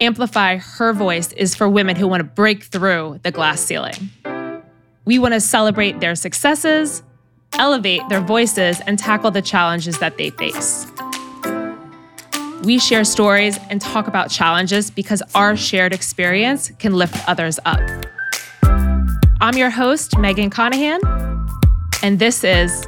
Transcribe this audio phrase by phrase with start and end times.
[0.00, 4.10] Amplify Her Voice is for women who want to break through the glass ceiling.
[5.06, 7.02] We want to celebrate their successes,
[7.54, 10.86] elevate their voices, and tackle the challenges that they face.
[12.62, 17.80] We share stories and talk about challenges because our shared experience can lift others up.
[19.40, 21.00] I'm your host, Megan Conahan,
[22.02, 22.86] and this is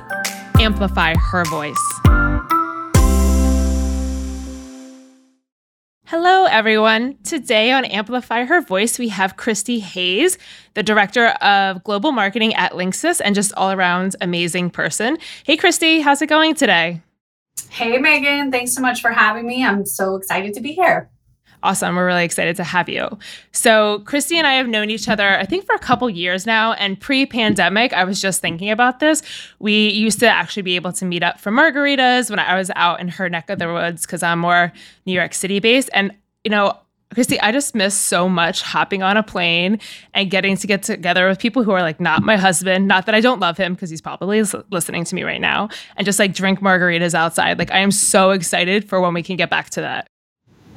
[0.59, 1.98] Amplify Her Voice.
[6.11, 7.19] Hello, everyone.
[7.23, 10.39] Today on Amplify Her Voice, we have Christy Hayes,
[10.73, 15.19] the Director of Global Marketing at Linksys and just all around amazing person.
[15.45, 17.03] Hey, Christy, how's it going today?
[17.69, 18.51] Hey, Megan.
[18.51, 19.63] Thanks so much for having me.
[19.63, 21.11] I'm so excited to be here.
[21.63, 21.97] Awesome.
[21.97, 23.19] We're really excited to have you.
[23.53, 26.75] So, Christy and I have known each other, I think, for a couple years now.
[26.75, 29.23] And pre pandemic, I was just thinking about this.
[29.59, 33.01] We used to actually be able to meet up for margaritas when I was out
[33.01, 34.73] in her neck of the woods because I'm more
[35.05, 35.91] New York City based.
[35.93, 36.79] And, you know,
[37.15, 39.81] Christy, I just miss so much hopping on a plane
[40.13, 42.87] and getting to get together with people who are like not my husband.
[42.87, 46.05] Not that I don't love him because he's probably listening to me right now and
[46.05, 47.59] just like drink margaritas outside.
[47.59, 50.07] Like, I am so excited for when we can get back to that.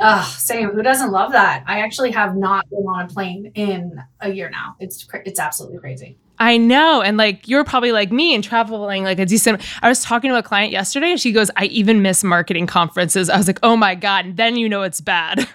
[0.04, 0.72] Oh, same.
[0.72, 1.64] Who doesn't love that?
[1.68, 4.76] I actually have not been on a plane in a year now.
[4.80, 6.18] It's it's absolutely crazy.
[6.40, 7.04] I know.
[7.04, 10.38] And like you're probably like me and traveling like a decent I was talking to
[10.38, 13.30] a client yesterday and she goes, I even miss marketing conferences.
[13.30, 14.26] I was like, oh my God.
[14.26, 15.48] And then you know it's bad.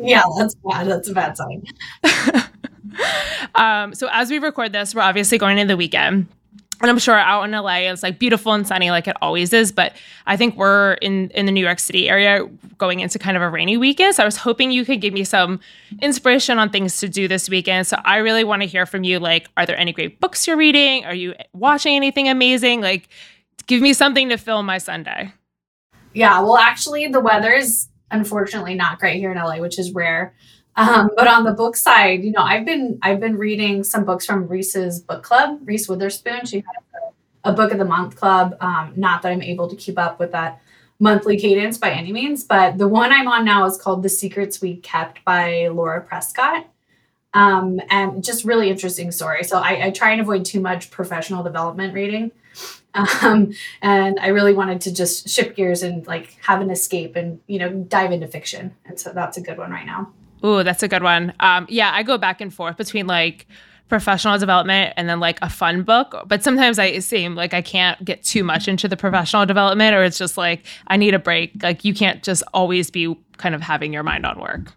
[0.00, 0.86] Yeah, that's bad.
[0.86, 1.64] That's a bad sign.
[3.56, 6.28] um, so as we record this, we're obviously going into the weekend
[6.80, 9.72] and I'm sure out in LA it's like beautiful and sunny like it always is,
[9.72, 9.94] but
[10.26, 13.48] I think we're in in the New York City area going into kind of a
[13.48, 14.14] rainy weekend.
[14.14, 15.60] So I was hoping you could give me some
[16.00, 17.86] inspiration on things to do this weekend.
[17.86, 20.56] So I really want to hear from you like are there any great books you're
[20.56, 21.04] reading?
[21.04, 22.80] Are you watching anything amazing?
[22.80, 23.08] Like
[23.66, 25.32] give me something to fill my Sunday.
[26.14, 30.34] Yeah, well actually the weather is unfortunately not great here in LA, which is rare.
[30.78, 34.24] Um, but on the book side, you know, I've been I've been reading some books
[34.24, 35.58] from Reese's book club.
[35.64, 37.02] Reese Witherspoon, she has
[37.44, 38.56] a, book of the month club.
[38.60, 40.60] Um, not that I'm able to keep up with that
[41.00, 44.60] monthly cadence by any means, but the one I'm on now is called The Secrets
[44.60, 46.66] We Kept by Laura Prescott.
[47.34, 49.44] Um, and just really interesting story.
[49.44, 52.30] So I, I, try and avoid too much professional development reading.
[52.94, 53.52] Um,
[53.82, 57.58] and I really wanted to just shift gears and like have an escape and, you
[57.58, 58.74] know, dive into fiction.
[58.86, 60.12] And so that's a good one right now.
[60.44, 61.32] Ooh, that's a good one.
[61.40, 63.46] Um, yeah, I go back and forth between like
[63.88, 66.14] professional development and then like a fun book.
[66.26, 70.02] But sometimes I seem like I can't get too much into the professional development, or
[70.04, 71.52] it's just like I need a break.
[71.62, 74.72] Like you can't just always be kind of having your mind on work.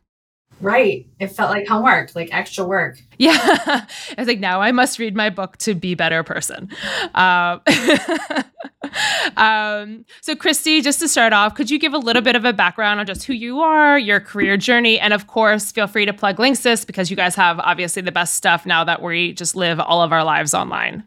[0.62, 1.08] Right.
[1.20, 3.02] It felt like homework, like extra work.
[3.18, 3.34] Yeah.
[3.38, 6.70] I was like, now I must read my book to be better person.
[7.16, 7.62] Um,
[9.38, 12.54] um, so, Christy, just to start off, could you give a little bit of a
[12.54, 16.14] background on just who you are, your career journey, and of course, feel free to
[16.14, 19.80] plug Linksys because you guys have obviously the best stuff now that we just live
[19.80, 21.04] all of our lives online.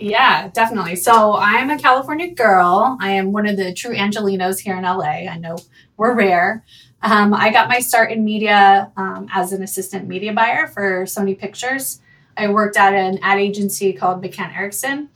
[0.00, 0.96] Yeah, definitely.
[0.96, 2.96] So I'm a California girl.
[3.00, 5.28] I am one of the true Angelinos here in LA.
[5.28, 5.58] I know
[5.98, 6.64] we're rare.
[7.02, 11.38] Um, I got my start in media um, as an assistant media buyer for Sony
[11.38, 12.00] Pictures.
[12.36, 15.08] I worked at an ad agency called McCann Erickson.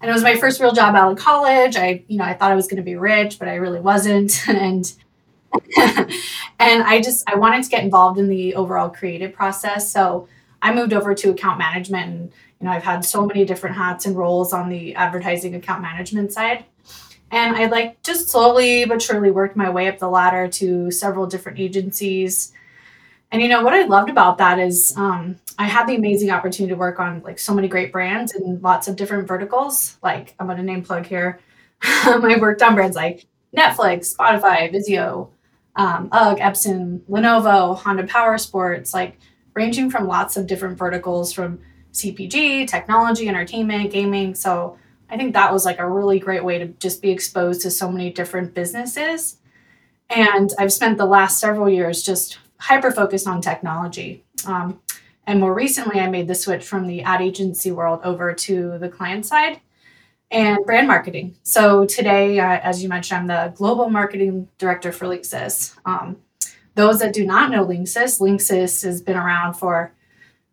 [0.00, 1.76] And it was my first real job out of college.
[1.76, 4.44] I, you know, I thought I was going to be rich, but I really wasn't.
[4.48, 4.92] And
[5.76, 9.90] and I just I wanted to get involved in the overall creative process.
[9.90, 10.28] So
[10.62, 14.06] I moved over to account management and you know, I've had so many different hats
[14.06, 16.66] and roles on the advertising account management side.
[17.30, 21.26] And I like just slowly but surely worked my way up the ladder to several
[21.26, 22.52] different agencies.
[23.32, 26.74] And you know what I loved about that is um, I had the amazing opportunity
[26.74, 29.96] to work on like so many great brands and lots of different verticals.
[30.02, 31.38] Like I'm going to name plug here.
[31.82, 33.26] I worked on brands like
[33.56, 35.28] Netflix, Spotify, Vizio,
[35.76, 39.18] um, UGG, Epson, Lenovo, Honda Power Sports, like
[39.54, 41.60] ranging from lots of different verticals from
[41.92, 44.34] CPG, technology, entertainment, gaming.
[44.34, 44.76] So
[45.10, 47.90] I think that was like a really great way to just be exposed to so
[47.90, 49.38] many different businesses.
[50.08, 54.24] And I've spent the last several years just hyper focused on technology.
[54.46, 54.80] Um,
[55.26, 58.88] and more recently, I made the switch from the ad agency world over to the
[58.88, 59.60] client side
[60.30, 61.36] and brand marketing.
[61.42, 65.76] So today, uh, as you mentioned, I'm the global marketing director for Linksys.
[65.84, 66.18] Um,
[66.74, 69.92] those that do not know Linksys, Linksys has been around for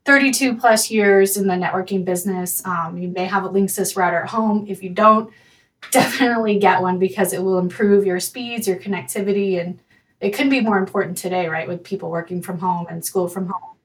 [0.08, 2.66] 32 plus years in the networking business.
[2.66, 4.66] Um, you may have a Linksys router at home.
[4.68, 5.32] If you don't,
[5.92, 9.80] definitely get one because it will improve your speeds, your connectivity, and
[10.22, 11.68] it couldn't be more important today, right?
[11.68, 13.76] With people working from home and school from home.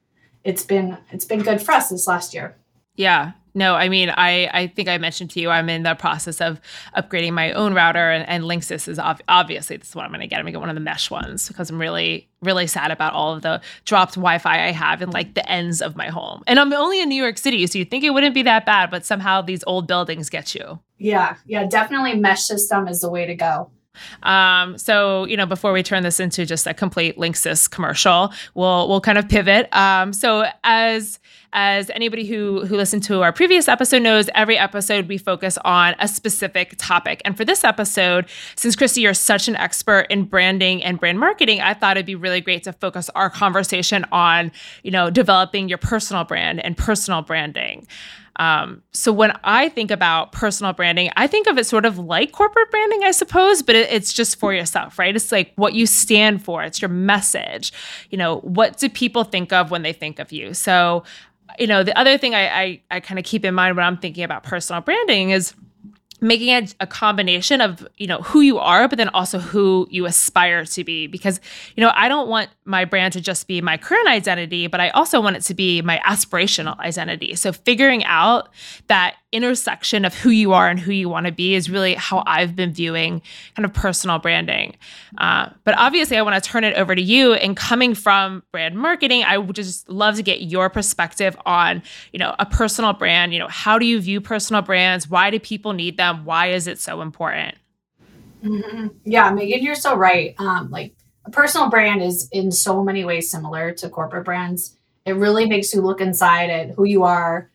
[0.45, 2.57] It's been it's been good for us this last year.
[2.95, 3.33] Yeah.
[3.55, 6.61] No, I mean, I, I think I mentioned to you, I'm in the process of
[6.97, 10.21] upgrading my own router, and, and Linksys is ov- obviously this is what I'm going
[10.21, 10.37] to get.
[10.37, 13.13] I'm going to get one of the mesh ones because I'm really, really sad about
[13.13, 16.43] all of the dropped Wi Fi I have in like the ends of my home.
[16.47, 18.91] And I'm only in New York City, so you'd think it wouldn't be that bad,
[18.91, 20.81] but somehow these old buildings get you.
[20.99, 23.71] Yeah, yeah, definitely mesh system is the way to go.
[24.23, 28.89] Um, so you know, before we turn this into just a complete Linksys commercial, we'll
[28.89, 29.75] we'll kind of pivot.
[29.75, 31.19] Um, so as
[31.53, 35.95] as anybody who who listened to our previous episode knows, every episode we focus on
[35.99, 37.21] a specific topic.
[37.25, 41.61] And for this episode, since Christy, you're such an expert in branding and brand marketing,
[41.61, 44.53] I thought it'd be really great to focus our conversation on,
[44.83, 47.87] you know, developing your personal brand and personal branding.
[48.37, 52.33] Um, so when I think about personal branding, I think of it sort of like
[52.33, 55.15] corporate branding, I suppose, but it, it's just for yourself, right?
[55.15, 57.73] It's like what you stand for, it's your message.
[58.11, 60.55] You know, what do people think of when they think of you?
[60.55, 61.05] So,
[61.59, 63.99] you know, the other thing I, I, I kind of keep in mind when I'm
[63.99, 65.55] thinking about personal branding is
[66.23, 70.07] making it a combination of you know who you are but then also who you
[70.07, 71.07] aspire to be.
[71.07, 71.41] Because
[71.77, 74.89] you know i don't want my brand to just be my current identity but i
[74.91, 77.35] also want it to be my aspirational identity.
[77.35, 78.49] So figuring out
[78.87, 82.23] that intersection of who you are and who you want to be is really how
[82.27, 83.23] I've been viewing
[83.57, 84.77] kind of personal branding.
[85.19, 87.33] Uh, but obviously, I want to turn it over to you.
[87.33, 91.83] And coming from brand marketing, I would just love to get your perspective on,
[92.13, 93.33] you know, a personal brand.
[93.33, 95.09] You know, how do you view personal brands?
[95.09, 96.25] Why do people need them?
[96.25, 97.57] Why is it so important?
[98.45, 98.89] Mm-hmm.
[99.05, 100.35] Yeah, Megan, you're so right.
[100.39, 100.95] Um, like
[101.25, 104.77] a personal brand is in so many ways similar to corporate brands.
[105.07, 107.51] It really makes you look inside at who you are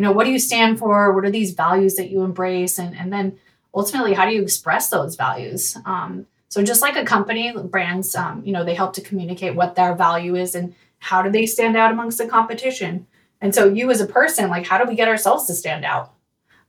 [0.00, 1.12] you know what do you stand for?
[1.12, 2.78] What are these values that you embrace?
[2.78, 3.38] And and then
[3.74, 5.76] ultimately how do you express those values?
[5.84, 9.74] Um, so just like a company brands um, you know they help to communicate what
[9.74, 13.06] their value is and how do they stand out amongst the competition.
[13.42, 16.14] And so you as a person like how do we get ourselves to stand out?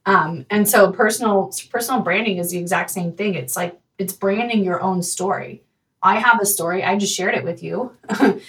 [0.06, 3.36] Um, and so personal personal branding is the exact same thing.
[3.36, 5.63] It's like it's branding your own story.
[6.04, 6.84] I have a story.
[6.84, 7.95] I just shared it with you.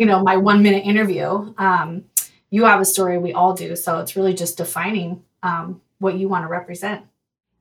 [0.00, 1.52] You know my one minute interview.
[1.58, 2.04] Um,
[2.50, 3.76] you have a story, we all do.
[3.76, 7.04] So it's really just defining um, what you want to represent.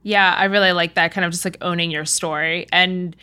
[0.03, 2.67] Yeah, I really like that kind of just like owning your story.
[2.71, 3.15] And,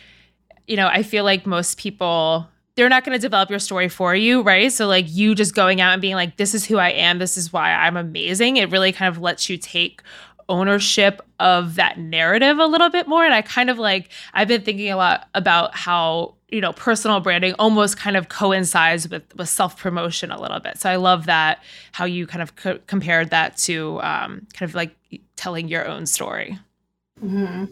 [0.67, 4.13] you know, I feel like most people, they're not going to develop your story for
[4.13, 4.71] you, right?
[4.71, 7.37] So, like, you just going out and being like, this is who I am, this
[7.37, 10.01] is why I'm amazing, it really kind of lets you take
[10.47, 13.25] ownership of that narrative a little bit more.
[13.25, 17.19] And I kind of like, I've been thinking a lot about how you know personal
[17.19, 21.25] branding almost kind of coincides with with self promotion a little bit so i love
[21.25, 21.61] that
[21.91, 24.95] how you kind of co- compared that to um, kind of like
[25.35, 26.57] telling your own story
[27.21, 27.65] mm-hmm.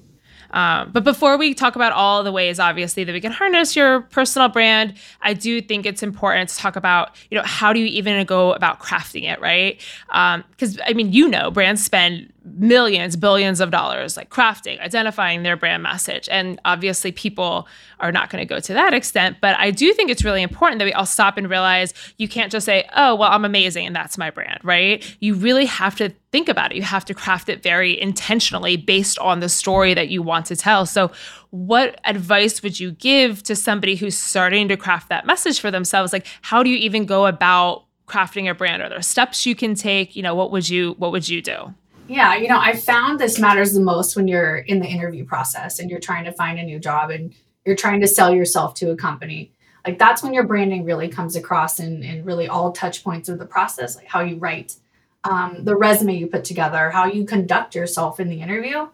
[0.53, 4.01] Um, but before we talk about all the ways, obviously, that we can harness your
[4.01, 7.87] personal brand, I do think it's important to talk about, you know, how do you
[7.87, 9.81] even go about crafting it, right?
[10.07, 15.43] Because um, I mean, you know, brands spend millions, billions of dollars like crafting, identifying
[15.43, 16.29] their brand message.
[16.29, 17.67] And obviously, people
[17.99, 19.37] are not going to go to that extent.
[19.41, 22.51] But I do think it's really important that we all stop and realize you can't
[22.51, 25.03] just say, oh, well, I'm amazing and that's my brand, right?
[25.19, 26.75] You really have to think about it.
[26.75, 30.55] You have to craft it very intentionally based on the story that you want to
[30.55, 30.85] tell.
[30.87, 31.11] So,
[31.51, 36.11] what advice would you give to somebody who's starting to craft that message for themselves?
[36.11, 38.81] Like, how do you even go about crafting a brand?
[38.81, 40.15] Are there steps you can take?
[40.15, 41.73] You know, what would you what would you do?
[42.07, 45.79] Yeah, you know, I found this matters the most when you're in the interview process
[45.79, 47.33] and you're trying to find a new job and
[47.63, 49.51] you're trying to sell yourself to a company.
[49.85, 53.37] Like that's when your branding really comes across and, in really all touch points of
[53.37, 54.75] the process, like how you write,
[55.23, 58.87] um, the resume you put together, how you conduct yourself in the interview.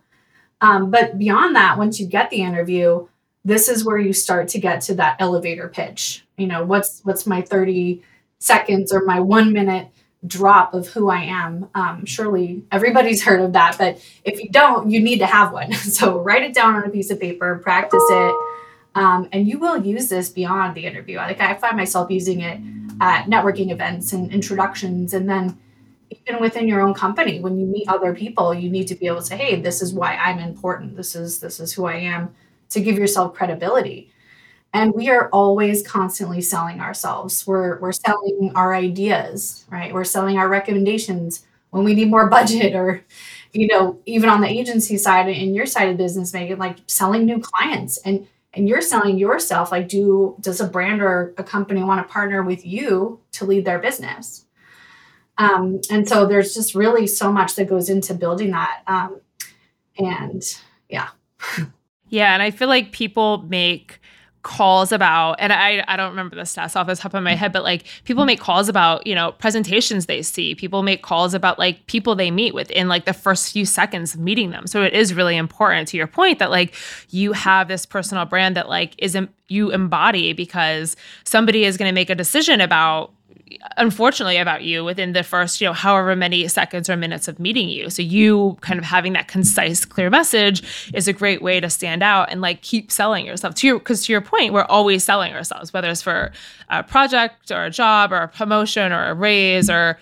[0.62, 3.08] Um, but beyond that, once you get the interview,
[3.46, 6.26] this is where you start to get to that elevator pitch.
[6.38, 8.04] You know, what's what's my 30
[8.40, 9.90] seconds or my one minute
[10.26, 11.70] drop of who I am.
[11.74, 15.74] Um, surely everybody's heard of that, but if you don't, you need to have one.
[15.90, 18.36] So write it down on a piece of paper, practice it,
[18.96, 21.18] um, and you will use this beyond the interview.
[21.18, 22.60] Like I find myself using it
[23.02, 25.58] at networking events and introductions, and then
[26.12, 29.18] even within your own company, when you meet other people, you need to be able
[29.18, 30.96] to say, "Hey, this is why I'm important.
[30.96, 32.34] This is this is who I am,"
[32.70, 34.12] to give yourself credibility.
[34.74, 37.46] And we are always constantly selling ourselves.
[37.48, 39.94] We're we're selling our ideas right?
[39.94, 43.04] We're selling our recommendations when we need more budget or
[43.54, 47.26] you know even on the agency side in your side of business Megan like selling
[47.26, 51.84] new clients and and you're selling yourself like do does a brand or a company
[51.84, 54.46] want to partner with you to lead their business
[55.40, 58.82] um, and so there's just really so much that goes into building that.
[58.86, 59.22] Um,
[59.98, 60.44] and
[60.90, 61.10] yeah.
[62.10, 64.00] Yeah and i feel like people make
[64.42, 67.52] calls about and I I don't remember the stats off the top of my head
[67.52, 70.56] but like people make calls about you know presentations they see.
[70.56, 74.22] People make calls about like people they meet within like the first few seconds of
[74.22, 74.66] meeting them.
[74.66, 76.74] So it is really important to your point that like
[77.10, 81.94] you have this personal brand that like isn't you embody because somebody is going to
[81.94, 83.14] make a decision about
[83.78, 87.70] unfortunately about you within the first you know however many seconds or minutes of meeting
[87.70, 87.90] you.
[87.90, 92.04] So you kind of having that concise clear message is a great way to stand
[92.04, 93.56] out and like keep selling yourself.
[93.56, 96.32] To your because to your point we're always selling ourselves whether it's for
[96.70, 99.98] a project or a job or a promotion or a raise or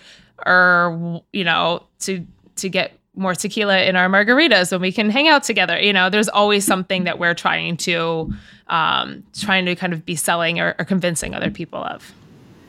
[0.45, 2.25] or you know to
[2.57, 5.79] to get more tequila in our margaritas when we can hang out together.
[5.79, 8.33] You know there's always something that we're trying to
[8.67, 12.13] um trying to kind of be selling or, or convincing other people of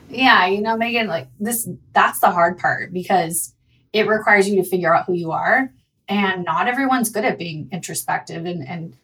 [0.09, 3.53] yeah, you know, Megan, like this, that's the hard part because
[3.93, 5.71] it requires you to figure out who you are.
[6.07, 8.95] And not everyone's good at being introspective and, and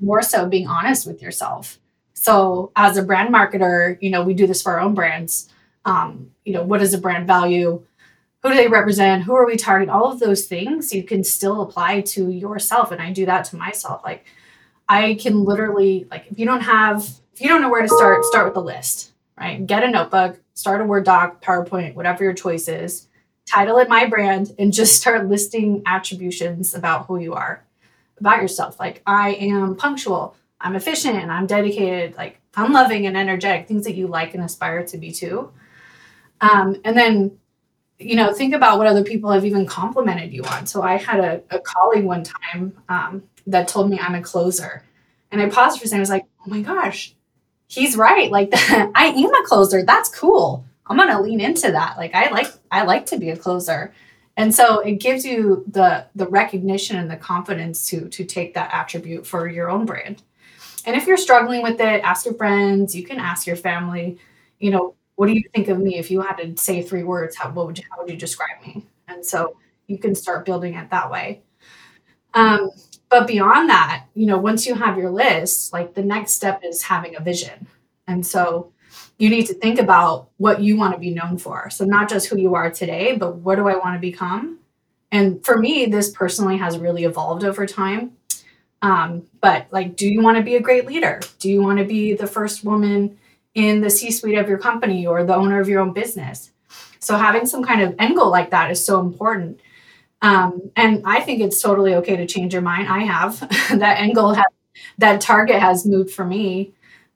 [0.00, 1.78] more so being honest with yourself.
[2.12, 5.48] So, as a brand marketer, you know, we do this for our own brands.
[5.84, 7.84] Um, you know, what is a brand value?
[8.42, 9.24] Who do they represent?
[9.24, 9.92] Who are we targeting?
[9.92, 12.92] All of those things you can still apply to yourself.
[12.92, 14.02] And I do that to myself.
[14.04, 14.24] Like,
[14.88, 18.24] I can literally, like, if you don't have, if you don't know where to start,
[18.24, 19.66] start with a list, right?
[19.66, 23.08] Get a notebook, start a Word doc, PowerPoint, whatever your choice is,
[23.46, 27.64] title it my brand, and just start listing attributions about who you are,
[28.18, 28.80] about yourself.
[28.80, 33.84] Like, I am punctual, I'm efficient, and I'm dedicated, like, fun loving and energetic, things
[33.84, 35.52] that you like and aspire to be too.
[36.40, 37.38] Um, and then,
[37.98, 40.66] you know, think about what other people have even complimented you on.
[40.66, 44.84] So I had a, a colleague one time um, that told me I'm a closer.
[45.30, 45.98] And I paused for a second.
[45.98, 47.14] I was like, oh my gosh,
[47.68, 48.30] he's right.
[48.30, 49.82] Like I am a closer.
[49.82, 50.64] That's cool.
[50.86, 51.96] I'm gonna lean into that.
[51.96, 53.92] Like I like I like to be a closer.
[54.36, 58.72] And so it gives you the the recognition and the confidence to to take that
[58.72, 60.22] attribute for your own brand.
[60.86, 64.18] And if you're struggling with it, ask your friends, you can ask your family,
[64.58, 67.36] you know, what do you think of me if you had to say three words,
[67.36, 68.84] how would you how would you describe me?
[69.08, 69.56] And so
[69.86, 71.42] you can start building it that way.
[72.34, 72.70] Um,
[73.14, 76.82] but beyond that, you know, once you have your list, like the next step is
[76.82, 77.68] having a vision.
[78.08, 78.72] And so
[79.18, 81.70] you need to think about what you want to be known for.
[81.70, 84.58] So not just who you are today, but what do I want to become?
[85.12, 88.16] And for me, this personally has really evolved over time.
[88.82, 91.20] Um, but like, do you want to be a great leader?
[91.38, 93.16] Do you want to be the first woman
[93.54, 96.50] in the C suite of your company or the owner of your own business?
[96.98, 99.60] So having some kind of end goal like that is so important.
[100.24, 102.88] Um, and I think it's totally okay to change your mind.
[102.88, 103.38] I have
[103.78, 104.46] that goal, has,
[104.96, 106.72] that target has moved for me.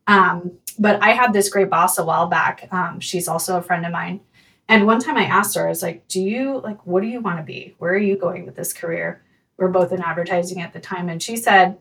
[0.06, 2.68] Um, but I had this great boss a while back.
[2.70, 4.20] Um, she's also a friend of mine.
[4.68, 7.22] And one time I asked her, I was like, Do you like, what do you
[7.22, 7.74] want to be?
[7.78, 9.22] Where are you going with this career?
[9.56, 11.08] We're both in advertising at the time.
[11.08, 11.78] And she said,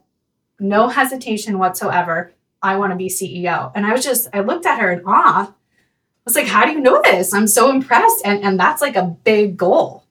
[0.61, 2.31] No hesitation whatsoever.
[2.61, 3.73] I want to be CEO.
[3.75, 5.49] And I was just, I looked at her in awe.
[5.49, 5.53] I
[6.23, 7.33] was like, How do you know this?
[7.33, 8.21] I'm so impressed.
[8.23, 10.06] And, and that's like a big goal.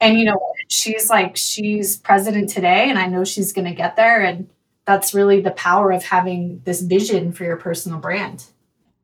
[0.00, 3.96] And you know, she's like, she's president today, and I know she's going to get
[3.96, 4.22] there.
[4.22, 4.48] And
[4.84, 8.44] that's really the power of having this vision for your personal brand.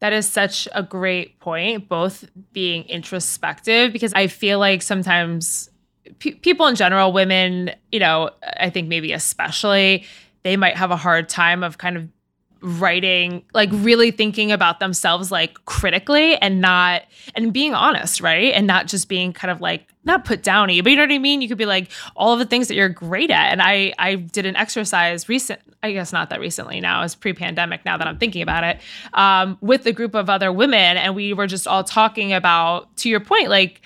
[0.00, 5.70] That is such a great point, both being introspective, because I feel like sometimes
[6.18, 10.04] pe- people in general, women, you know, I think maybe especially,
[10.42, 12.08] they might have a hard time of kind of
[12.62, 17.02] writing like really thinking about themselves like critically and not
[17.34, 20.90] and being honest right and not just being kind of like not put downy but
[20.90, 21.42] you know what i mean?
[21.42, 23.52] You could be like all of the things that you're great at.
[23.52, 27.84] And i i did an exercise recent i guess not that recently now it's pre-pandemic
[27.84, 28.80] now that i'm thinking about it
[29.14, 30.96] um, with a group of other women.
[30.96, 33.82] And we were just all talking about to your point like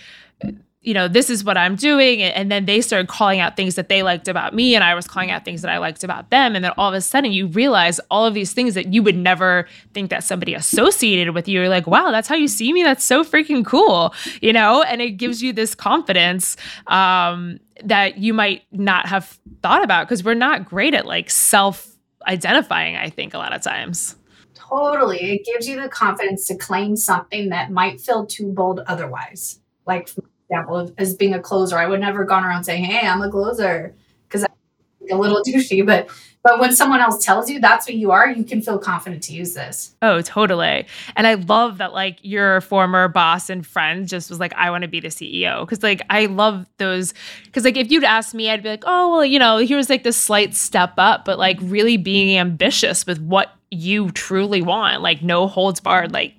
[0.85, 2.23] you know, this is what I'm doing.
[2.23, 5.07] And then they started calling out things that they liked about me, and I was
[5.07, 6.55] calling out things that I liked about them.
[6.55, 9.17] And then all of a sudden, you realize all of these things that you would
[9.17, 11.61] never think that somebody associated with you.
[11.61, 12.83] You're like, wow, that's how you see me.
[12.83, 14.83] That's so freaking cool, you know?
[14.83, 20.23] And it gives you this confidence um, that you might not have thought about because
[20.23, 24.17] we're not great at like self identifying, I think, a lot of times.
[24.55, 25.19] Totally.
[25.19, 29.61] It gives you the confidence to claim something that might feel too bold otherwise.
[29.87, 30.11] Like
[30.49, 31.79] example of, as being a closer.
[31.79, 33.95] I would never gone around saying, "Hey, I'm a closer,"
[34.29, 35.85] because I'm a little douchey.
[35.85, 36.09] But
[36.45, 39.33] but when someone else tells you that's what you are, you can feel confident to
[39.33, 39.97] use this.
[40.03, 40.87] Oh, totally.
[41.17, 44.83] And I love that like your former boss and friend just was like, I want
[44.83, 45.67] to be the CEO.
[45.67, 47.15] Cause like I love those
[47.47, 50.03] because like if you'd ask me, I'd be like, oh well, you know, here's like
[50.03, 55.23] this slight step up, but like really being ambitious with what you truly want, like
[55.23, 56.35] no holds barred, like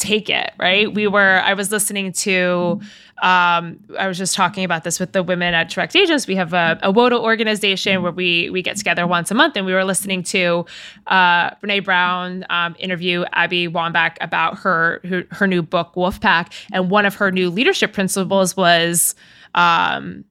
[0.00, 0.92] take it, right?
[0.92, 2.80] We were, I was listening to,
[3.22, 6.26] um, I was just talking about this with the women at Direct Agents.
[6.26, 9.66] We have a, a WODA organization where we we get together once a month, and
[9.66, 10.64] we were listening to
[11.06, 16.90] uh, Brene Brown um, interview Abby Wambach about her, her her new book Wolfpack, and
[16.90, 19.14] one of her new leadership principles was
[19.54, 20.24] um,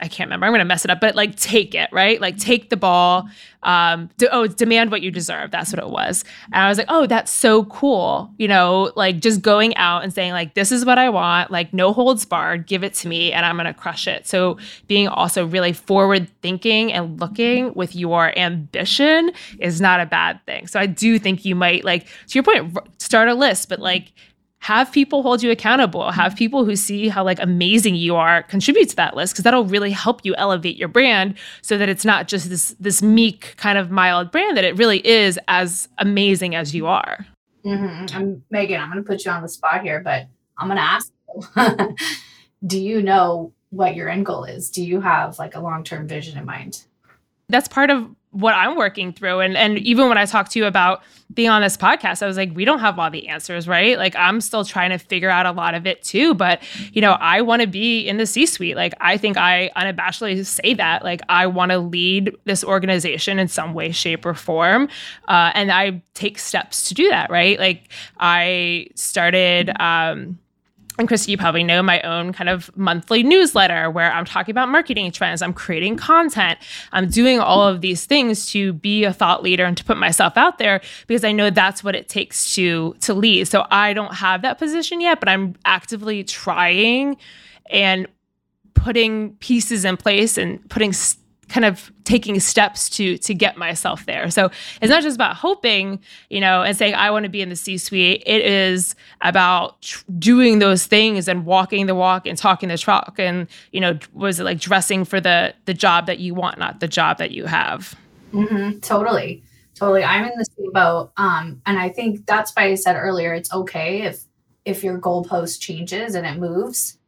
[0.00, 0.46] I can't remember.
[0.46, 2.20] I'm going to mess it up, but like take it, right?
[2.20, 3.28] Like take the ball.
[3.62, 5.50] Um, de- oh, demand what you deserve.
[5.52, 6.24] That's what it was.
[6.52, 8.30] And I was like, oh, that's so cool.
[8.36, 11.50] You know, like just going out and saying like, this is what I want.
[11.50, 12.66] Like no holds barred.
[12.66, 14.26] Give it to me, and I'm going to crush it.
[14.26, 20.44] So being also really forward thinking and looking with your ambition is not a bad
[20.46, 20.66] thing.
[20.66, 24.12] So I do think you might like to your point, start a list, but like
[24.60, 26.10] have people hold you accountable.
[26.10, 29.66] Have people who see how like amazing you are contribute to that list because that'll
[29.66, 33.78] really help you elevate your brand so that it's not just this this meek kind
[33.78, 37.26] of mild brand that it really is as amazing as you are.
[37.64, 38.16] Mm-hmm.
[38.16, 40.84] I'm, megan i'm going to put you on the spot here but i'm going to
[40.84, 41.10] ask
[41.56, 41.96] you
[42.66, 44.70] do you know what your end goal is?
[44.70, 46.84] Do you have like a long-term vision in mind?
[47.48, 49.40] That's part of what I'm working through.
[49.40, 51.02] And and even when I talked to you about
[51.32, 53.96] being on this podcast, I was like, we don't have all the answers, right?
[53.96, 56.34] Like I'm still trying to figure out a lot of it too.
[56.34, 56.62] But
[56.92, 58.76] you know, I want to be in the C-suite.
[58.76, 61.02] Like I think I unabashedly say that.
[61.02, 64.88] Like I want to lead this organization in some way, shape, or form.
[65.26, 67.58] Uh, and I take steps to do that, right?
[67.58, 67.88] Like
[68.18, 70.38] I started um
[70.98, 74.68] and Christy, you probably know my own kind of monthly newsletter where I'm talking about
[74.68, 76.58] marketing trends, I'm creating content,
[76.92, 80.36] I'm doing all of these things to be a thought leader and to put myself
[80.36, 83.48] out there because I know that's what it takes to to lead.
[83.48, 87.16] So I don't have that position yet, but I'm actively trying
[87.70, 88.06] and
[88.74, 94.06] putting pieces in place and putting st- kind of taking steps to to get myself
[94.06, 94.30] there.
[94.30, 94.50] So
[94.80, 97.56] it's not just about hoping, you know, and saying I want to be in the
[97.56, 98.22] C-suite.
[98.26, 103.14] It is about tr- doing those things and walking the walk and talking the talk
[103.18, 106.80] and, you know, was it like dressing for the the job that you want, not
[106.80, 107.94] the job that you have.
[108.32, 109.42] Mm-hmm, totally.
[109.74, 110.04] Totally.
[110.04, 111.12] I'm in the same boat.
[111.16, 114.24] Um, and I think that's why I said earlier it's okay if
[114.64, 116.98] if your goalpost changes and it moves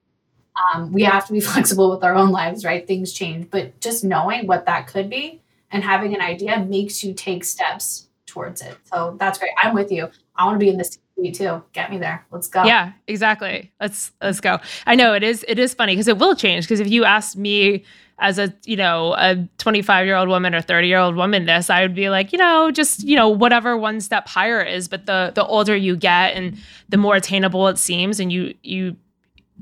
[0.74, 2.86] um, we have to be flexible with our own lives, right?
[2.86, 7.12] Things change, but just knowing what that could be and having an idea makes you
[7.14, 8.76] take steps towards it.
[8.84, 9.52] So that's great.
[9.62, 10.10] I'm with you.
[10.36, 11.62] I want to be in this TV too.
[11.72, 12.24] Get me there.
[12.30, 12.64] Let's go.
[12.64, 13.72] Yeah, exactly.
[13.80, 14.58] Let's let's go.
[14.86, 16.64] I know it is it is funny because it will change.
[16.64, 17.84] Because if you asked me
[18.20, 21.70] as a you know a 25 year old woman or 30 year old woman this
[21.70, 25.06] i would be like you know just you know whatever one step higher is but
[25.06, 28.96] the the older you get and the more attainable it seems and you you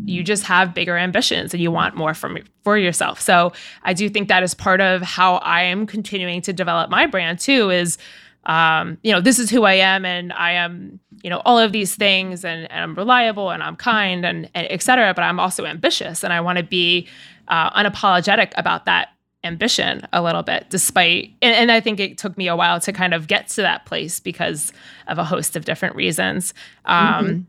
[0.04, 3.20] you just have bigger ambitions and you want more from for yourself.
[3.20, 7.06] So I do think that is part of how I am continuing to develop my
[7.06, 7.98] brand too is
[8.46, 11.72] um, you know, this is who I am and I am, you know, all of
[11.72, 15.40] these things and, and I'm reliable and I'm kind and, and et cetera, but I'm
[15.40, 17.08] also ambitious and I want to be
[17.48, 19.08] uh, unapologetic about that
[19.44, 22.92] ambition a little bit despite and, and, i think it took me a while to
[22.92, 24.72] kind of get to that place because
[25.06, 26.52] of a host of different reasons
[26.86, 27.40] um, mm-hmm.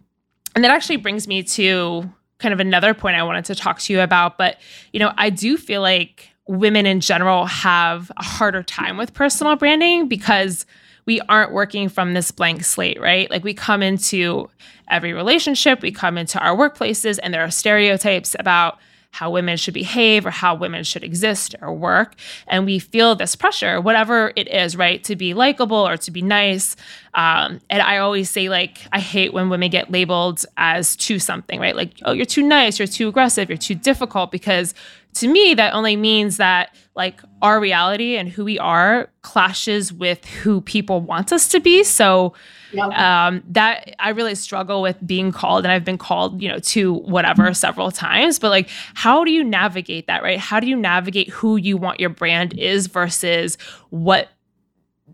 [0.53, 2.07] and that actually brings me to
[2.39, 4.38] kind of another point I wanted to talk to you about.
[4.38, 4.58] But,
[4.93, 9.56] you know, I do feel like women in general have a harder time with personal
[9.56, 10.65] branding because
[11.06, 13.30] we aren't working from this blank slate, right?
[13.32, 14.50] Like we come into
[14.89, 18.78] every relationship, we come into our workplaces, and there are stereotypes about
[19.12, 22.15] how women should behave or how women should exist or work.
[22.48, 26.22] And we feel this pressure, whatever it is, right, to be likable or to be
[26.22, 26.76] nice.
[27.13, 31.60] Um, and I always say, like, I hate when women get labeled as too something,
[31.60, 31.76] right?
[31.76, 34.74] Like, oh, you're too nice, you're too aggressive, you're too difficult, because
[35.15, 40.26] to me, that only means that like our reality and who we are clashes with
[40.26, 41.84] who people want us to be.
[41.84, 42.34] So
[42.71, 42.91] yep.
[42.91, 46.93] um, that I really struggle with being called, and I've been called, you know, to
[46.93, 48.39] whatever several times.
[48.39, 50.39] But like, how do you navigate that, right?
[50.39, 53.58] How do you navigate who you want your brand is versus
[53.89, 54.30] what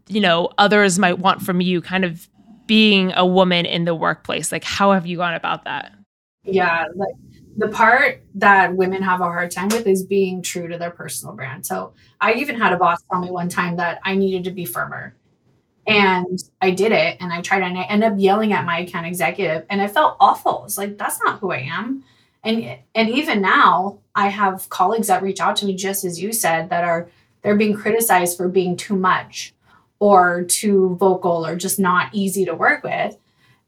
[0.07, 1.81] you know others might want from you?
[1.81, 2.27] Kind of
[2.65, 4.51] being a woman in the workplace.
[4.51, 5.93] Like, how have you gone about that?
[6.43, 7.15] Yeah, like
[7.57, 11.35] the part that women have a hard time with is being true to their personal
[11.35, 11.65] brand.
[11.65, 14.65] So I even had a boss tell me one time that I needed to be
[14.65, 15.15] firmer.
[15.85, 19.05] And I did it and I tried and I ended up yelling at my account
[19.05, 20.63] executive and I felt awful.
[20.65, 22.03] It's like that's not who I am.
[22.43, 26.31] And and even now I have colleagues that reach out to me just as you
[26.31, 27.09] said that are
[27.41, 29.53] they're being criticized for being too much
[29.99, 33.17] or too vocal or just not easy to work with.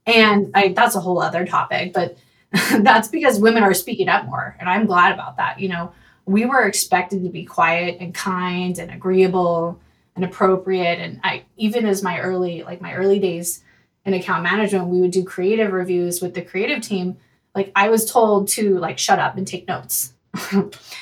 [0.06, 2.18] And I, that's a whole other topic, but
[2.80, 4.56] that's because women are speaking up more.
[4.60, 5.60] And I'm glad about that.
[5.60, 5.92] You know,
[6.26, 9.80] we were expected to be quiet and kind and agreeable
[10.16, 11.00] and appropriate.
[11.00, 13.64] And I, even as my early, like my early days
[14.06, 17.18] in account management, we would do creative reviews with the creative team.
[17.54, 20.14] Like I was told to like shut up and take notes.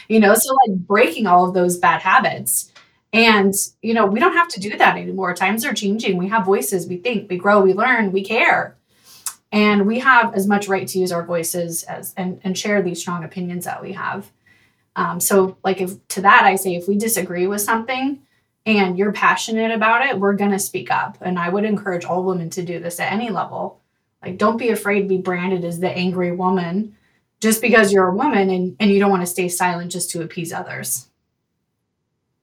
[0.07, 2.71] you know, so like breaking all of those bad habits.
[3.11, 5.35] And, you know, we don't have to do that anymore.
[5.35, 6.17] Times are changing.
[6.17, 8.75] We have voices, we think, we grow, we learn, we care.
[9.51, 12.99] And we have as much right to use our voices as and, and share these
[12.99, 14.31] strong opinions that we have.
[14.95, 18.23] Um, so, like, if to that, I say if we disagree with something
[18.65, 21.17] and you're passionate about it, we're going to speak up.
[21.21, 23.81] And I would encourage all women to do this at any level.
[24.21, 26.95] Like, don't be afraid to be branded as the angry woman
[27.41, 30.21] just because you're a woman and, and you don't want to stay silent just to
[30.21, 31.09] appease others.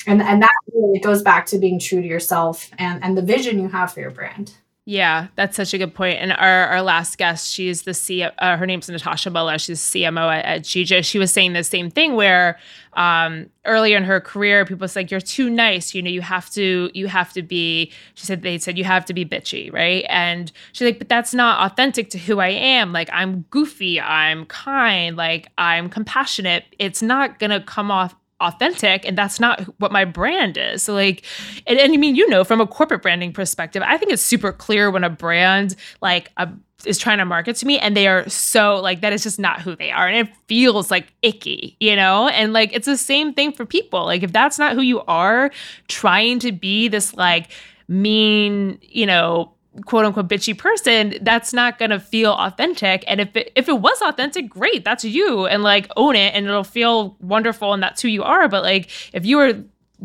[0.06, 3.59] And, and that really goes back to being true to yourself and, and the vision
[3.59, 4.52] you have for your brand.
[4.87, 6.19] Yeah, that's such a good point.
[6.21, 8.23] And our, our last guest, she's the C.
[8.23, 9.59] Uh, her name's Natasha Muller.
[9.59, 11.05] She's CMO at, at Gija.
[11.05, 12.59] She was saying the same thing where
[12.95, 15.95] um, earlier in her career, people was like, "You're too nice.
[15.95, 19.05] You know, you have to, you have to be." She said they said you have
[19.05, 20.05] to be bitchy, right?
[20.09, 22.93] And she's like, "But that's not authentic to who I am.
[22.93, 24.01] Like I'm goofy.
[24.01, 25.14] I'm kind.
[25.14, 26.64] Like I'm compassionate.
[26.79, 30.83] It's not gonna come off authentic and that's not what my brand is.
[30.83, 31.24] So like
[31.66, 34.53] and, and, i mean you know from a corporate branding perspective i think it's super
[34.53, 36.48] clear when a brand like a,
[36.87, 39.61] is trying to market to me and they are so like that is just not
[39.61, 40.09] who they are.
[40.09, 42.29] And it feels like icky you know?
[42.29, 44.05] And like it's the same thing for people.
[44.05, 45.50] Like if that's not who you are
[45.88, 47.50] trying to be this like
[47.88, 49.53] mean you know
[49.85, 53.04] quote unquote bitchy person, that's not gonna feel authentic.
[53.06, 56.46] And if it, if it was authentic, great, that's you, and like own it, and
[56.46, 58.48] it'll feel wonderful, and that's who you are.
[58.48, 59.52] But like if you are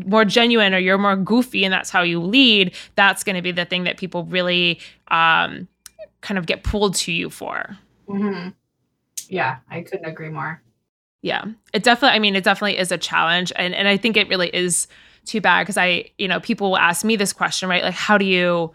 [0.04, 3.64] more genuine or you're more goofy and that's how you lead, that's gonna be the
[3.64, 5.66] thing that people really um,
[6.20, 7.76] kind of get pulled to you for.
[8.08, 8.50] Mm-hmm.
[9.28, 10.62] Yeah, I couldn't agree more.
[11.22, 12.14] Yeah, it definitely.
[12.14, 14.86] I mean, it definitely is a challenge, and and I think it really is
[15.24, 17.82] too bad because I, you know, people will ask me this question, right?
[17.82, 18.72] Like, how do you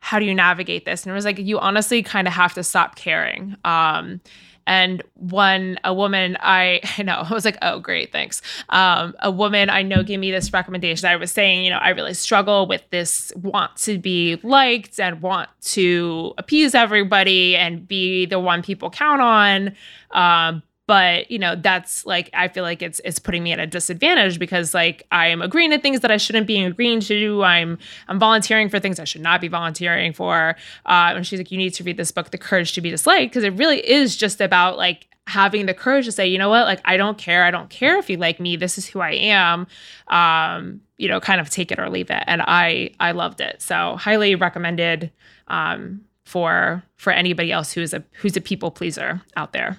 [0.00, 1.04] how do you navigate this?
[1.04, 3.56] And it was like, you honestly kind of have to stop caring.
[3.64, 4.20] Um,
[4.66, 8.40] and one, a woman I, I know, I was like, oh, great, thanks.
[8.68, 11.08] Um, a woman I know gave me this recommendation.
[11.08, 15.20] I was saying, you know, I really struggle with this want to be liked and
[15.22, 19.74] want to appease everybody and be the one people count on.
[20.12, 23.66] Um, but you know that's like i feel like it's it's putting me at a
[23.66, 27.44] disadvantage because like i'm agreeing to things that i shouldn't be agreeing to.
[27.44, 30.56] I'm i'm volunteering for things i should not be volunteering for.
[30.86, 33.30] Uh, and she's like you need to read this book the courage to be disliked
[33.30, 36.64] because it really is just about like having the courage to say you know what?
[36.64, 37.44] Like i don't care.
[37.44, 38.56] I don't care if you like me.
[38.56, 39.68] This is who i am.
[40.08, 42.24] Um you know kind of take it or leave it.
[42.26, 43.62] And i i loved it.
[43.62, 45.12] So highly recommended
[45.46, 49.78] um for for anybody else who's a who's a people pleaser out there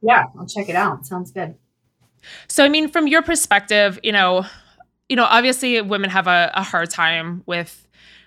[0.00, 1.06] yeah, I'll check it out.
[1.06, 1.54] Sounds good.
[2.48, 4.44] So, I mean, from your perspective, you know,
[5.08, 7.86] you know, obviously women have a, a hard time with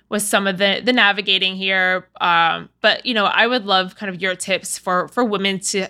[0.09, 2.07] with some of the the navigating here.
[2.21, 5.87] Um, but you know, I would love kind of your tips for for women to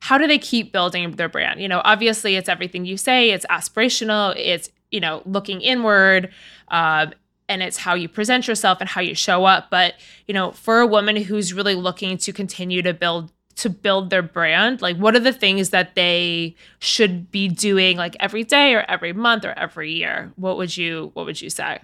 [0.00, 1.60] how do they keep building their brand?
[1.60, 6.32] You know, obviously it's everything you say, it's aspirational, it's you know, looking inward.
[6.68, 7.06] Uh,
[7.48, 9.68] and it's how you present yourself and how you show up.
[9.70, 9.94] But,
[10.26, 14.22] you know, for a woman who's really looking to continue to build to build their
[14.22, 14.80] brand?
[14.80, 19.12] Like what are the things that they should be doing like every day or every
[19.12, 20.32] month or every year?
[20.36, 21.80] What would you what would you say?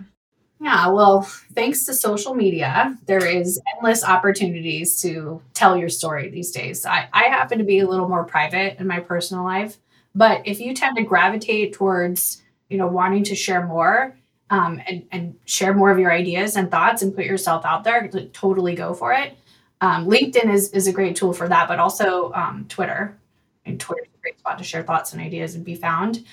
[0.60, 6.52] Yeah well thanks to social media there is endless opportunities to tell your story these
[6.52, 6.86] days.
[6.86, 9.76] I, I happen to be a little more private in my personal life
[10.14, 14.16] but if you tend to gravitate towards you know wanting to share more
[14.50, 18.08] um, and, and share more of your ideas and thoughts and put yourself out there
[18.32, 19.36] totally go for it
[19.84, 23.14] um, LinkedIn is, is a great tool for that, but also um, Twitter.
[23.66, 26.24] And Twitter is a great spot to share thoughts and ideas and be found.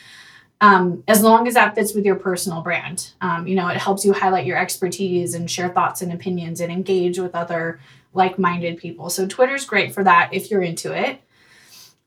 [0.62, 3.12] Um, as long as that fits with your personal brand.
[3.20, 6.72] Um, you know, it helps you highlight your expertise and share thoughts and opinions and
[6.72, 7.82] engage with other
[8.14, 9.10] like-minded people.
[9.10, 11.20] So Twitter's great for that if you're into it.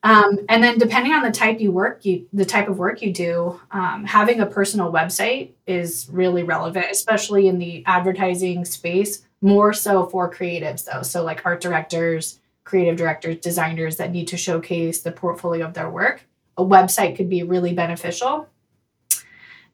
[0.02, 3.12] Um, and then depending on the type you work, you the type of work you
[3.12, 9.74] do, um, having a personal website is really relevant, especially in the advertising space more
[9.74, 11.02] so for creatives though.
[11.02, 15.90] So like art directors creative directors designers that need to showcase the portfolio of their
[15.90, 16.24] work.
[16.57, 18.48] A website could be really beneficial.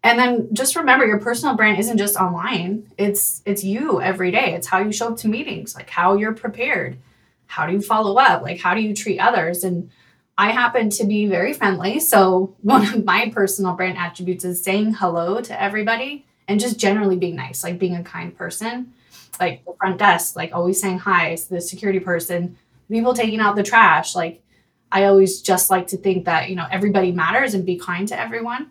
[0.02, 2.90] And then just remember your personal brand isn't just online.
[2.98, 4.54] It's it's you every day.
[4.54, 6.98] It's how you show up to meetings like how you're prepared.
[7.46, 8.42] How do you follow up?
[8.42, 9.62] Like how do you treat others?
[9.62, 9.90] And
[10.36, 12.00] i happen to be very friendly.
[12.00, 17.16] So one of my personal brand attributes is saying hello to everybody and just generally
[17.16, 18.92] being nice like being a kind person
[19.40, 22.56] like the front desk, like always saying hi, to the security person,
[22.88, 24.14] people taking out the trash.
[24.14, 24.42] Like
[24.92, 28.20] I always just like to think that, you know, everybody matters and be kind to
[28.20, 28.70] everyone.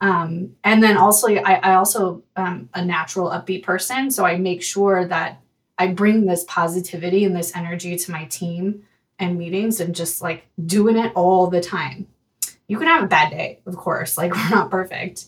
[0.00, 4.10] Um, and then also I, I also um, a natural upbeat person.
[4.10, 5.40] So I make sure that
[5.78, 8.84] I bring this positivity and this energy to my team
[9.18, 12.06] and meetings and just like doing it all the time.
[12.68, 15.26] You can have a bad day, of course, like we're not perfect.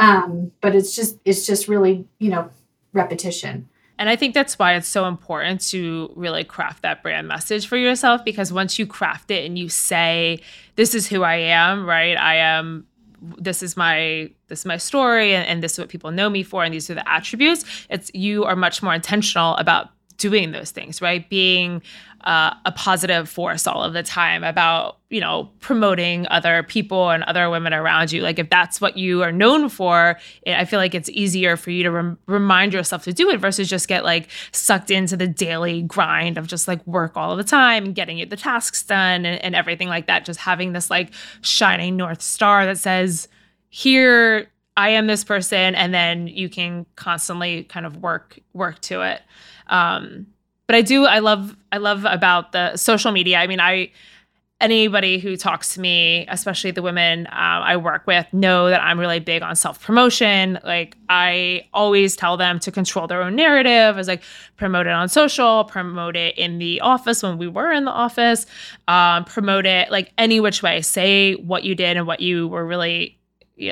[0.00, 2.50] Um, but it's just it's just really, you know,
[2.92, 3.68] repetition.
[3.98, 7.76] And I think that's why it's so important to really craft that brand message for
[7.76, 10.40] yourself because once you craft it and you say,
[10.76, 12.16] this is who I am, right?
[12.16, 12.86] I am
[13.20, 16.42] this is my this is my story and, and this is what people know me
[16.42, 20.70] for and these are the attributes it's you are much more intentional about doing those
[20.70, 21.82] things right being
[22.24, 27.24] uh, a positive force all of the time about you know promoting other people and
[27.24, 28.22] other women around you.
[28.22, 31.82] Like if that's what you are known for i feel like it's easier for you
[31.82, 35.82] to rem- remind yourself to do it versus just get like sucked into the daily
[35.82, 39.42] grind of just like work all of the time and getting the tasks done and,
[39.42, 40.24] and everything like that.
[40.24, 43.28] Just having this like shining north star that says
[43.68, 49.02] here i am this person and then you can constantly kind of work work to
[49.02, 49.22] it.
[49.68, 50.26] Um
[50.70, 53.38] but I do I love I love about the social media.
[53.38, 53.90] I mean, I
[54.60, 59.00] anybody who talks to me, especially the women uh, I work with, know that I'm
[59.00, 60.60] really big on self promotion.
[60.62, 63.98] Like I always tell them to control their own narrative.
[63.98, 64.22] As like
[64.56, 68.46] promote it on social, promote it in the office when we were in the office,
[68.86, 70.82] um, promote it like any which way.
[70.82, 73.18] Say what you did and what you were really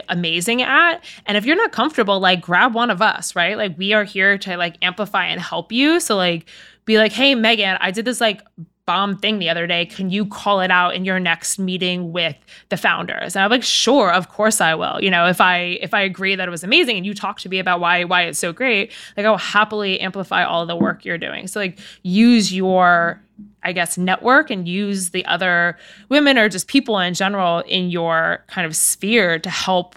[0.09, 3.93] amazing at and if you're not comfortable like grab one of us right like we
[3.93, 6.47] are here to like amplify and help you so like
[6.89, 8.43] be like, hey, Megan, I did this like
[8.87, 9.85] bomb thing the other day.
[9.85, 12.35] Can you call it out in your next meeting with
[12.71, 13.37] the founders?
[13.37, 14.99] And I'm like, sure, of course I will.
[15.01, 17.49] You know, if I if I agree that it was amazing and you talk to
[17.51, 21.05] me about why why it's so great, like I will happily amplify all the work
[21.05, 21.47] you're doing.
[21.47, 23.23] So like use your
[23.63, 25.77] I guess network and use the other
[26.09, 29.97] women or just people in general in your kind of sphere to help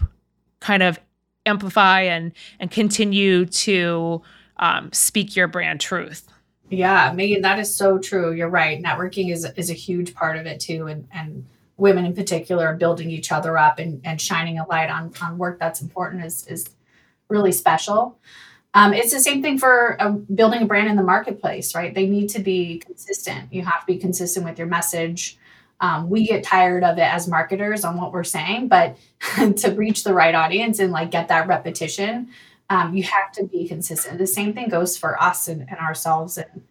[0.60, 1.00] kind of
[1.46, 4.22] amplify and and continue to
[4.58, 6.31] um, speak your brand truth.
[6.72, 8.34] Yeah, Megan, that is so true.
[8.34, 8.82] You're right.
[8.82, 11.46] Networking is is a huge part of it too, and and
[11.78, 15.60] women in particular building each other up and, and shining a light on on work
[15.60, 16.68] that's important is is
[17.30, 18.20] really special.
[18.74, 21.94] Um, it's the same thing for uh, building a brand in the marketplace, right?
[21.94, 23.54] They need to be consistent.
[23.54, 25.38] You have to be consistent with your message.
[25.82, 28.98] Um, we get tired of it as marketers on what we're saying, but
[29.58, 32.30] to reach the right audience and like get that repetition,
[32.72, 34.18] um, you have to be consistent.
[34.18, 36.64] The same thing goes for us and, and ourselves and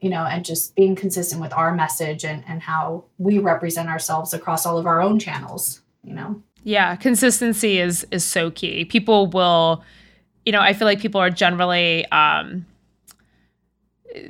[0.00, 4.34] you know, and just being consistent with our message and, and how we represent ourselves
[4.34, 6.42] across all of our own channels, you know.
[6.64, 8.84] Yeah, consistency is is so key.
[8.84, 9.82] People will,
[10.44, 12.66] you know, I feel like people are generally um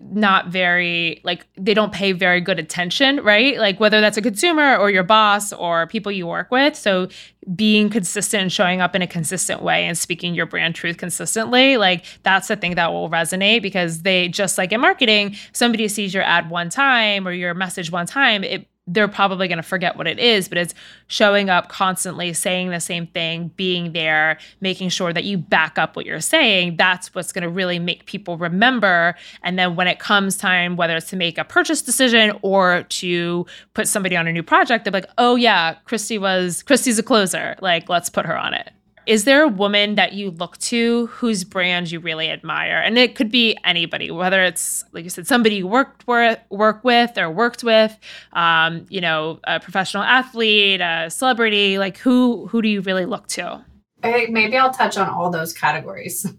[0.03, 3.59] not very like they don't pay very good attention right?
[3.59, 6.77] Like whether that's a consumer or your boss or people you work with.
[6.77, 7.09] So
[7.55, 11.77] being consistent and showing up in a consistent way and speaking your brand truth consistently
[11.77, 16.12] like that's the thing that will resonate because they just like in marketing somebody sees
[16.12, 19.96] your ad one time or your message one time it they're probably going to forget
[19.96, 20.75] what it is, but it's
[21.09, 25.96] showing up constantly, saying the same thing, being there, making sure that you back up
[25.96, 26.77] what you're saying.
[26.77, 29.16] That's what's going to really make people remember.
[29.42, 33.46] And then when it comes time, whether it's to make a purchase decision or to
[33.75, 37.57] put somebody on a new project, they're like, oh, yeah, Christy was, Christy's a closer.
[37.61, 38.70] Like, let's put her on it
[39.07, 42.83] is there a woman that you look to whose brand you really admire?
[42.85, 46.83] And it could be anybody, whether it's like you said, somebody you worked with, work
[46.83, 47.97] with or worked with,
[48.33, 51.79] um, you know, a professional athlete, a celebrity.
[51.79, 53.64] Like who who do you really look to?
[54.03, 56.27] I maybe I'll touch on all those categories.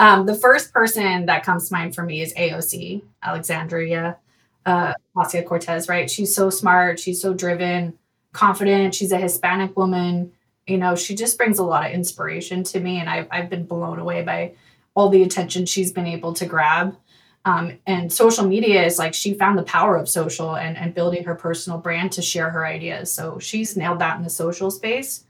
[0.00, 4.16] Um, the first person that comes to mind for me is AOC, Alexandria
[4.64, 5.88] uh, Ocasio Cortez.
[5.88, 6.08] Right?
[6.08, 7.00] She's so smart.
[7.00, 7.98] She's so driven,
[8.32, 8.94] confident.
[8.94, 10.30] She's a Hispanic woman
[10.68, 13.64] you know, she just brings a lot of inspiration to me, and I've, I've been
[13.64, 14.52] blown away by
[14.94, 16.96] all the attention she's been able to grab.
[17.44, 21.24] Um, and social media is like she found the power of social and, and building
[21.24, 23.10] her personal brand to share her ideas.
[23.10, 25.24] So she's nailed that in the social space.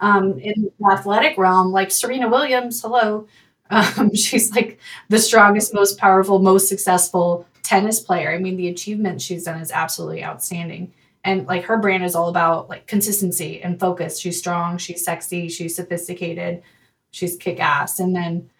[0.00, 3.28] Um, in the athletic realm, like Serena Williams, hello,
[3.70, 8.32] um, she's like the strongest, most powerful, most successful tennis player.
[8.32, 10.92] I mean, the achievement she's done is absolutely outstanding
[11.24, 14.18] and like her brand is all about like consistency and focus.
[14.18, 16.62] She's strong she's sexy she's sophisticated
[17.10, 18.00] she's kick-ass.
[18.00, 18.50] And then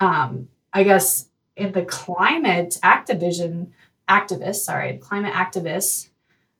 [0.00, 1.26] um i guess
[1.56, 3.68] in the climate activision
[4.08, 6.08] activists sorry climate activists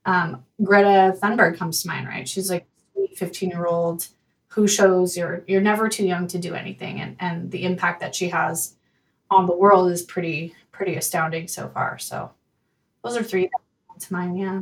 [0.05, 2.27] um greta thunberg comes to mind right?
[2.27, 2.67] She's like
[3.15, 4.07] 15 year old
[4.47, 6.99] who shows you're you're never too young to do anything.
[7.01, 8.75] And and the impact that she has
[9.29, 11.99] on the world is pretty pretty astounding so far.
[11.99, 12.31] So
[13.03, 13.49] those are three
[13.99, 14.61] to mind yeah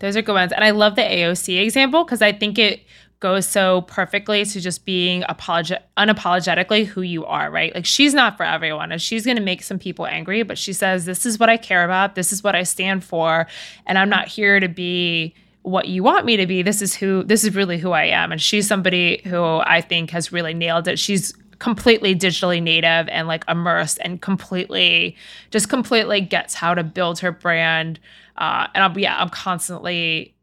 [0.00, 0.52] those are good ones.
[0.52, 2.82] And I love the AOC example because I think it
[3.20, 7.74] goes so perfectly to just being unapologetically who you are, right?
[7.74, 10.72] Like she's not for everyone and she's going to make some people angry, but she
[10.72, 12.14] says, This is what I care about.
[12.14, 13.46] This is what I stand for.
[13.86, 16.62] And I'm not here to be what you want me to be.
[16.62, 18.32] This is who, this is really who I am.
[18.32, 20.98] And she's somebody who I think has really nailed it.
[20.98, 25.16] She's completely digitally native and like immersed and completely,
[25.50, 28.00] just completely gets how to build her brand.
[28.36, 30.34] Uh, and I'm, yeah, I'm constantly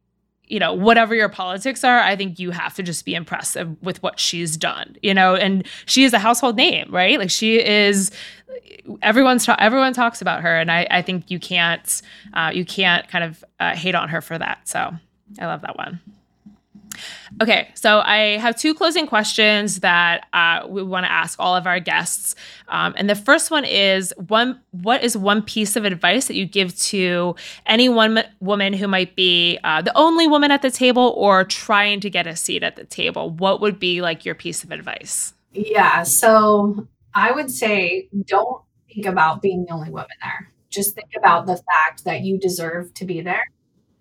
[0.48, 4.02] you know, whatever your politics are, I think you have to just be impressive with
[4.02, 7.20] what she's done, you know, and she is a household name, right?
[7.20, 8.12] Like she is
[9.02, 12.02] everyone's ta- everyone talks about her and I, I think you can't
[12.34, 14.68] uh, you can't kind of uh, hate on her for that.
[14.68, 14.92] So
[15.40, 16.00] I love that one.
[17.42, 21.68] Okay, so I have two closing questions that uh, we want to ask all of
[21.68, 22.36] our guests.
[22.68, 26.46] Um, and the first one is one: What is one piece of advice that you
[26.46, 31.14] give to any one woman who might be uh, the only woman at the table
[31.18, 33.30] or trying to get a seat at the table?
[33.30, 35.34] What would be like your piece of advice?
[35.54, 38.62] Yeah, so I would say don't
[38.94, 40.52] think about being the only woman there.
[40.70, 43.44] Just think about the fact that you deserve to be there.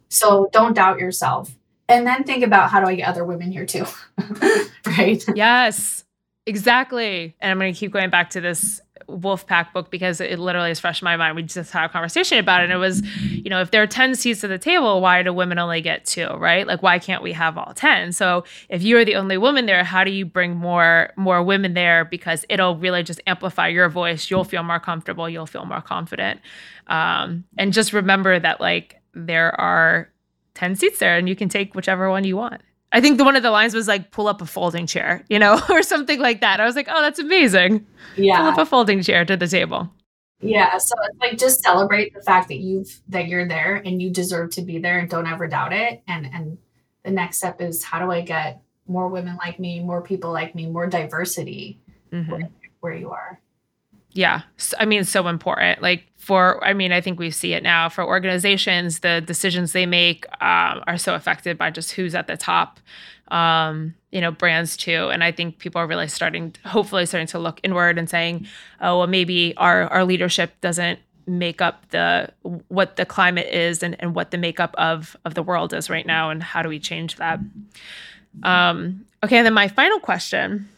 [0.09, 1.55] So don't doubt yourself
[1.89, 3.85] and then think about how do I get other women here too?
[4.87, 5.25] right?
[5.35, 6.05] Yes,
[6.47, 7.37] exactly.
[7.41, 10.81] And I'm going to keep going back to this Wolfpack book because it literally is
[10.81, 11.37] fresh in my mind.
[11.37, 12.65] We just had a conversation about it.
[12.65, 15.33] And it was, you know, if there are 10 seats at the table, why do
[15.33, 16.67] women only get two, right?
[16.67, 18.13] Like why can't we have all 10?
[18.13, 22.05] So if you're the only woman there, how do you bring more more women there?
[22.05, 24.31] Because it'll really just amplify your voice.
[24.31, 26.41] You'll feel more comfortable, you'll feel more confident.
[26.89, 30.11] Um, and just remember that like there are
[30.57, 32.61] 10 seats there and you can take whichever one you want.
[32.93, 35.39] I think the one of the lines was like pull up a folding chair, you
[35.39, 36.61] know, or something like that.
[36.61, 37.87] I was like, oh, that's amazing.
[38.17, 38.39] Yeah.
[38.39, 39.91] Pull up a folding chair to the table.
[40.41, 40.77] Yeah.
[40.79, 44.51] So it's like just celebrate the fact that you've that you're there and you deserve
[44.53, 46.03] to be there and don't ever doubt it.
[46.09, 46.59] And and
[47.05, 50.55] the next step is how do I get more women like me, more people like
[50.55, 51.81] me, more diversity
[52.13, 52.31] mm-hmm.
[52.31, 52.49] where,
[52.81, 53.41] where you are.
[54.17, 54.43] Yeah.
[54.81, 55.83] I mean, so important.
[55.83, 59.85] Like for, I mean, I think we see it now for organizations, the decisions they
[59.85, 62.81] make um, are so affected by just who's at the top,
[63.29, 65.11] um, you know, brands too.
[65.13, 68.47] And I think people are really starting, hopefully starting to look inward and saying,
[68.81, 72.31] oh, well, maybe our, our leadership doesn't make up the,
[72.69, 76.07] what the climate is and, and what the makeup of, of the world is right
[76.07, 76.31] now.
[76.31, 77.39] And how do we change that?
[78.45, 79.37] Um, okay.
[79.37, 80.71] And then my final question,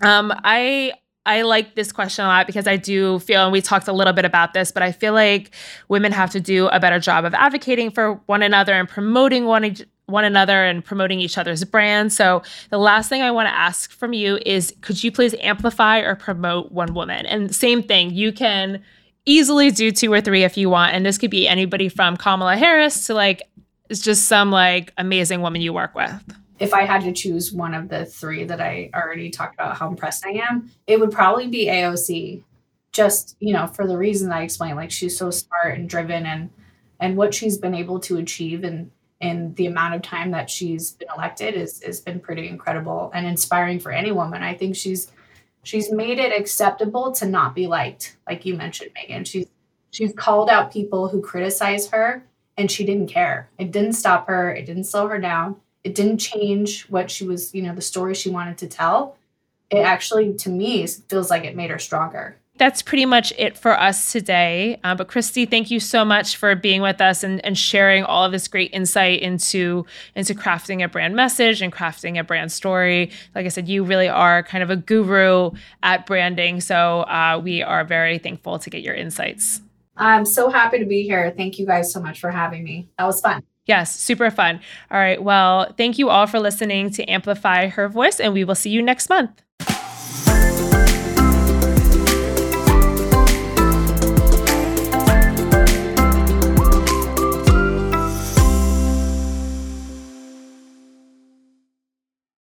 [0.00, 0.94] um, I
[1.26, 4.12] I like this question a lot because I do feel, and we talked a little
[4.12, 5.52] bit about this, but I feel like
[5.88, 9.74] women have to do a better job of advocating for one another and promoting one
[10.06, 12.14] one another and promoting each other's brands.
[12.14, 16.00] So the last thing I want to ask from you is could you please amplify
[16.00, 17.24] or promote one woman?
[17.24, 18.82] And same thing, you can
[19.24, 20.94] easily do two or three if you want.
[20.94, 23.42] And this could be anybody from Kamala Harris to like
[23.88, 26.22] it's just some like amazing woman you work with
[26.58, 29.88] if I had to choose one of the three that I already talked about how
[29.88, 32.44] impressed I am, it would probably be AOC.
[32.92, 36.50] Just, you know, for the reason I explained, like she's so smart and driven and
[37.00, 38.90] and what she's been able to achieve and
[39.20, 43.26] in the amount of time that she's been elected is has been pretty incredible and
[43.26, 44.44] inspiring for any woman.
[44.44, 45.10] I think she's
[45.64, 49.24] she's made it acceptable to not be liked, like you mentioned, Megan.
[49.24, 49.46] She's
[49.90, 52.24] she's called out people who criticize her
[52.56, 53.50] and she didn't care.
[53.58, 57.54] It didn't stop her, it didn't slow her down it didn't change what she was,
[57.54, 59.16] you know, the story she wanted to tell.
[59.70, 62.36] It actually, to me, feels like it made her stronger.
[62.56, 64.78] That's pretty much it for us today.
[64.84, 68.24] Uh, but Christy, thank you so much for being with us and, and sharing all
[68.24, 73.10] of this great insight into into crafting a brand message and crafting a brand story.
[73.34, 75.50] Like I said, you really are kind of a guru
[75.82, 76.60] at branding.
[76.60, 79.60] So uh, we are very thankful to get your insights.
[79.96, 81.34] I'm so happy to be here.
[81.36, 82.88] Thank you guys so much for having me.
[82.98, 83.42] That was fun.
[83.66, 84.60] Yes, super fun.
[84.90, 85.22] All right.
[85.22, 88.82] Well, thank you all for listening to Amplify Her Voice, and we will see you
[88.82, 89.43] next month.